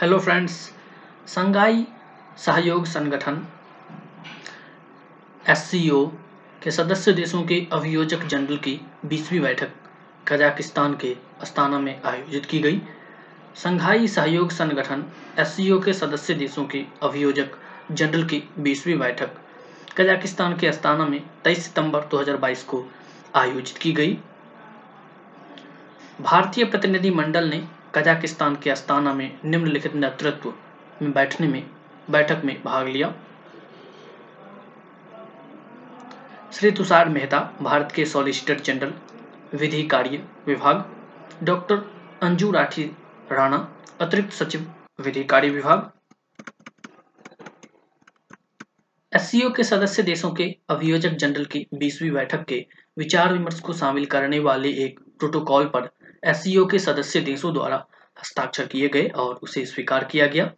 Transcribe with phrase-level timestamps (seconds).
[0.00, 0.52] Hello friends
[1.26, 1.86] संघाई
[2.36, 3.46] सहयोग संगठन
[5.48, 6.06] SCO
[6.62, 9.70] के सदस्य देशों के अभियोजक जनरल की बीसवीं बैठक
[10.28, 12.80] कजाकिस्तान के अस्ताना में आयोजित की गई।
[13.54, 15.04] संघाई सहयोग संगठन
[15.38, 17.56] एससीओ के सदस्य देशों के अभियोजक
[17.92, 19.30] जनरल की बीसवीं बैठक
[19.96, 22.84] कजाकिस्तान के अस्ताना में 23 सितंबर 2022 को
[23.34, 24.18] आयोजित की गई।
[26.20, 27.64] भारतीय प्रतिनिधि मंडल ने
[27.96, 30.54] कजाकिस्तान के अस्ताना में निम्नलिखित नेतृत्व
[31.02, 31.70] में बैठने में,
[32.10, 33.14] बैठक में भाग लिया।
[36.52, 38.94] श्री तुषार मेहता, भारत के सॉलिसिटर जनरल,
[39.54, 40.84] विधि कार्य विभाग।
[41.42, 41.76] डॉक्टर
[42.22, 42.84] अंजू राठी
[43.32, 43.68] राणा,
[44.00, 45.90] अतिरिक्त सचिव, विधि कार्य विभाग।
[49.12, 52.66] एस के सदस्य देशों के अभियोजक जनरल की बीसवीं बैठक के
[52.98, 55.90] विचार विमर्श को शामिल करने वाले एक प्रोटोकॉल पर
[56.24, 57.86] एस के सदस्य देशों द्वारा
[58.20, 60.50] हस्ताक्षर किए गए और उसे स्वीकार किया गया।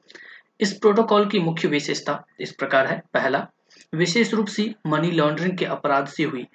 [0.61, 3.47] इस प्रोटोकॉल की मुख्य विशेषता इस प्रकार है। पहला,
[3.95, 6.47] विशेष रूप से मनी लॉन्ड्रिंग के अपराध से हुई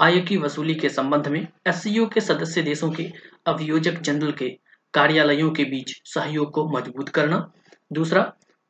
[0.00, 3.12] आय की वसूली के संबंध में एस के सदस्य देशों के
[3.46, 4.48] अभियोजक जनरल के
[4.94, 7.50] कार्यालयों के बीच सहयोग को मज़बूत करना।
[7.92, 8.22] दूसरा,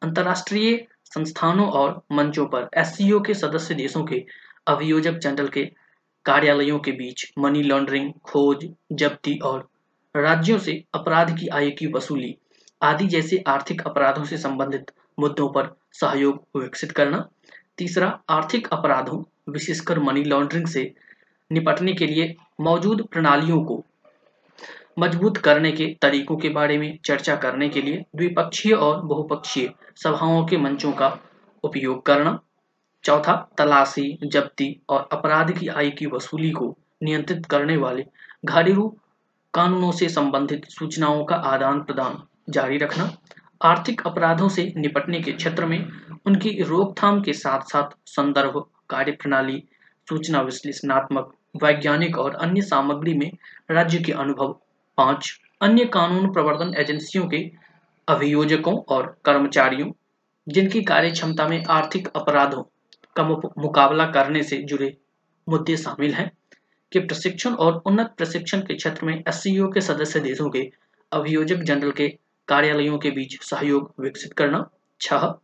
[0.02, 4.24] अंतर्राष्ट्रीय संस्थानों और मंचों पर एस के सदस्य देशों के
[4.66, 5.64] अभियोजक जनरल के
[6.24, 9.68] कार्यालयों के बीच मनी लॉन्ड्रिंग, खोज, जब्ती और
[10.18, 12.36] राज्यों से अपराध की आय की वसूली
[12.82, 17.28] आदि जैसे आर्थिक अपराधों से संबंधित मुद्दों पर सहयोग विकसित करना।
[17.78, 20.92] तीसरा, आर्थिक अपराधों, विशेषकर मनी लॉन्ड्रिंग से
[21.52, 23.84] निपटने के लिए मौजूद प्रणालियों को
[24.98, 30.44] मज़बूत करने के तरीकों के बारे में चर्चा करने के लिए द्विपक्षीय और बहुपक्षीय सभाओं
[30.46, 31.18] के मंचों का
[31.64, 32.38] उपयोग करना।
[33.04, 38.04] चौथा, तलाशी, जब्ती और अपराध की आय की वसूली को नियंत्रित करने वाले
[38.44, 38.96] घरेलू
[39.54, 43.16] कानूनों से संबंधित सूचनाओं का आदान प्रदान जारी रखना,
[43.62, 45.88] आर्थिक अपराधों से निपटने के क्षेत्र में
[46.26, 49.62] उनकी रोकथाम के साथ साथ संदर्भ कार्य प्रणाली
[50.08, 51.32] सूचना विश्लेषणात्मक,
[51.62, 53.30] वैज्ञानिक और अन्य सामग्री में
[53.70, 54.60] राज्य के अनुभव।
[54.96, 57.50] पाँच, अन्य कानून प्रवर्तन एजेंसियों के
[58.08, 59.90] अभियोजकों और कर्मचारियों,
[60.48, 62.62] जिनकी कार्य क्षमता में आर्थिक अपराधों
[63.16, 63.22] का
[63.62, 64.96] मुकाबला करने से जुड़े
[65.48, 66.37] मुद्दे शामिल हैं।
[66.92, 70.70] के प्रशिक्षण और उन्नत प्रशिक्षण के क्षेत्र में एस के सदस्य देशों के
[71.12, 72.08] अभियोजक जनरल के
[72.48, 74.68] कार्यालयों के बीच सहयोग विकसित करना।
[75.00, 75.34] छह,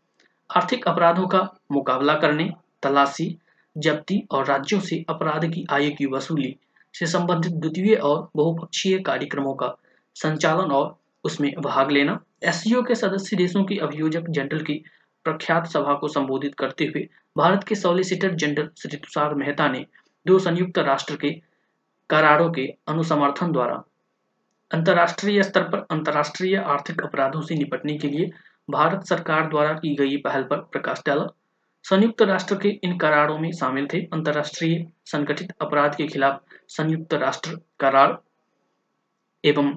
[0.50, 2.50] आर्थिक अपराधों का मुकाबला करने।
[2.82, 3.38] तलाशी,
[3.76, 6.56] जब्ती और राज्यों से अपराध की आय की वसूली
[6.94, 9.74] से संबंधित द्वितीय और बहुपक्षीय कार्यक्रमों का
[10.14, 14.82] संचालन और उसमें भाग लेना। एससीओ के सदस्य देशों की अभियोजक जनरल की
[15.24, 19.86] प्रख्यात सभा को संबोधित करते हुए भारत के सॉलिसिटर जनरल श्री तुषार मेहता ने
[20.26, 21.30] दो संयुक्त राष्ट्र के
[22.10, 23.82] करारों के अनुसमर्थन द्वारा
[24.70, 28.30] अंतर्राष्ट्रीय स्तर पर अंतर्राष्ट्रीय आर्थिक अपराधों से निपटने के लिए
[28.68, 31.26] भारत सरकार द्वारा की गई पहल पर प्रकाश डाला।
[31.84, 37.58] संयुक्त राष्ट्र के इन करारों में शामिल थे अंतर्राष्ट्रीय संगठित अपराध के खिलाफ संयुक्त राष्ट्र
[37.80, 38.18] करार
[39.44, 39.74] एवं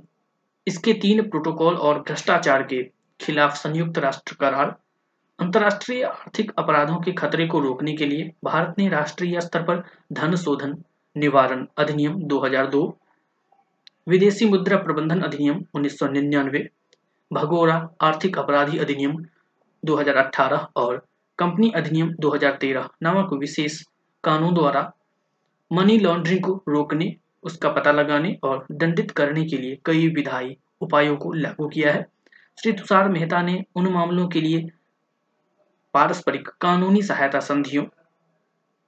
[0.67, 2.83] इसके तीन प्रोटोकॉल और भ्रष्टाचार के
[3.19, 4.75] खिलाफ संयुक्त राष्ट्र करार
[5.39, 9.83] अंतर्राष्ट्रीय आर्थिक अपराधों के खतरे को रोकने के लिए भारत ने राष्ट्रीय स्तर पर
[10.13, 10.75] धन शोधन
[11.15, 12.81] निवारण अधिनियम 2002,
[14.07, 16.63] विदेशी मुद्रा प्रबंधन अधिनियम 1999,
[17.31, 19.17] भगोरा आर्थिक अपराधी अधिनियम
[19.83, 21.05] 2018 और
[21.39, 23.81] कंपनी अधिनियम 2013 नामक विशेष
[24.23, 24.91] कानून द्वारा
[25.71, 31.15] मनी लॉन्ड्रिंग को रोकने उसका पता लगाने और दंडित करने के लिए कई विधायी उपायों
[31.15, 32.05] को लागू किया है।
[32.57, 34.67] श्री तुषार मेहता ने उन मामलों के लिए
[35.93, 37.83] पारस्परिक कानूनी सहायता संधियों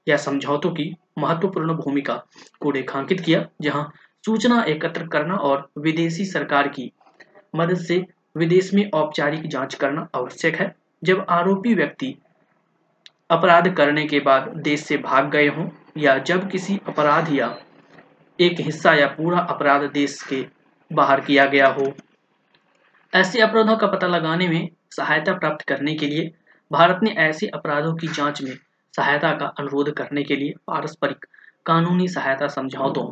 [0.07, 2.13] या समझौतों की महत्वपूर्ण भूमिका
[2.61, 3.91] को रेखांकित किया, जहाँ
[4.23, 6.91] सूचना एकत्र करना और विदेशी सरकार की
[7.55, 8.05] मदद से
[8.37, 10.73] विदेश में औपचारिक जाँच करना आवश्यक है।
[11.03, 12.15] जब आरोपी व्यक्ति
[13.29, 15.67] अपराध करने के बाद देश से भाग गए हों
[15.97, 17.55] या जब किसी अपराध या
[18.39, 20.45] एक हिस्सा या पूरा अपराध देश के
[20.91, 21.93] बाहर किया गया हो,
[23.13, 26.31] ऐसे अपराधों का पता लगाने में सहायता प्राप्त करने के लिए
[26.71, 28.57] भारत ने ऐसे अपराधों की जाँच में
[28.95, 31.25] सहायता का अनुरोध करने के लिए पारस्परिक
[31.65, 33.05] कानूनी सहायता समझौतों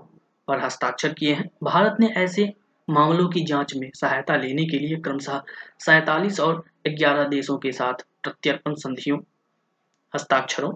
[0.48, 2.54] पर हस्ताक्षर किए हैं। भारत ने ऐसे
[2.89, 5.42] मामलों की जाँच में सहायता लेने के लिए क्रमशः
[5.80, 7.94] सैतालीस और ग्यारह देशों के साथ
[8.24, 9.19] प्रत्यर्पण संधियों,
[10.15, 10.74] हस्ताक्षरों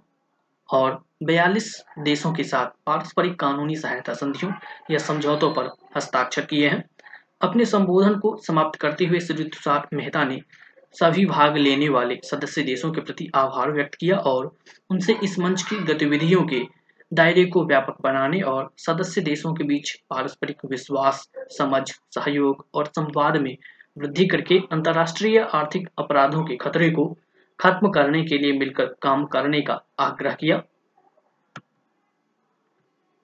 [0.69, 4.51] और 42 देशों के साथ पारस्परिक कानूनी सहायता संधियों
[4.91, 6.83] या समझौतों पर हस्ताक्षर किए हैं।
[7.41, 10.41] अपने संबोधन को समाप्त करते हुए श्री तुषार मेहता ने
[10.95, 14.55] सभी भाग लेने वाले सदस्य देशों के प्रति आभार व्यक्त किया और
[14.89, 16.61] उनसे इस मंच की गतिविधियों के
[17.13, 23.37] दायरे को व्यापक बनाने और सदस्य देशों के बीच पारस्परिक विश्वास, समझ, सहयोग और संवाद
[23.37, 23.55] में
[23.97, 27.05] वृद्धि करके अंतर्राष्ट्रीय आर्थिक अपराधों के खतरे को
[27.59, 30.61] खत्म करने के लिए मिलकर काम करने का आग्रह किया।